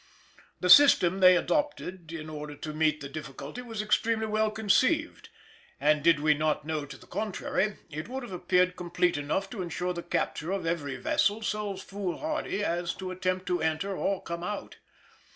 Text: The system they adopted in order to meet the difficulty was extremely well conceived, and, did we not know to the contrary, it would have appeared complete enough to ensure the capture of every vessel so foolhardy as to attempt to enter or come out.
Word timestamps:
The 0.61 0.69
system 0.71 1.19
they 1.19 1.37
adopted 1.37 2.11
in 2.11 2.27
order 2.27 2.55
to 2.55 2.73
meet 2.73 3.01
the 3.01 3.07
difficulty 3.07 3.61
was 3.61 3.83
extremely 3.83 4.25
well 4.25 4.49
conceived, 4.49 5.29
and, 5.79 6.01
did 6.01 6.19
we 6.19 6.33
not 6.33 6.65
know 6.65 6.87
to 6.87 6.97
the 6.97 7.05
contrary, 7.05 7.75
it 7.91 8.09
would 8.09 8.23
have 8.23 8.31
appeared 8.31 8.75
complete 8.75 9.15
enough 9.15 9.47
to 9.51 9.61
ensure 9.61 9.93
the 9.93 10.01
capture 10.01 10.49
of 10.51 10.65
every 10.65 10.95
vessel 10.95 11.43
so 11.43 11.75
foolhardy 11.77 12.63
as 12.63 12.95
to 12.95 13.11
attempt 13.11 13.45
to 13.45 13.61
enter 13.61 13.95
or 13.95 14.23
come 14.23 14.41
out. 14.43 14.77